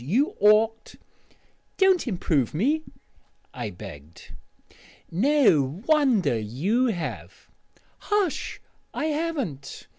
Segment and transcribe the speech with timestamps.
[0.03, 0.95] You ought"
[1.77, 2.81] "Don't improve me,"
[3.53, 4.33] I begged.
[5.11, 7.51] "No wonder you have"
[7.99, 8.59] "Hush!
[8.95, 9.85] I haven't.